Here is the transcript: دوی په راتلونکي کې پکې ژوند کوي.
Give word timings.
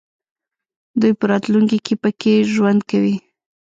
دوی 1.01 1.13
په 1.19 1.25
راتلونکي 1.31 1.77
کې 1.85 1.93
پکې 2.01 2.33
ژوند 2.53 2.79
کوي. 2.89 3.15